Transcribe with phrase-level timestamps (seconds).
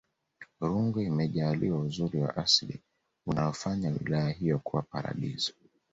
[0.67, 2.81] rungwe imejaliwa uzuri wa asili
[3.25, 5.53] unayofanya wilaya hiyo kuwa paradiso